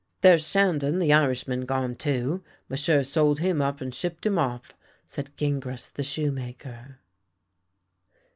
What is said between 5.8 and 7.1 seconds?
the shoemaker.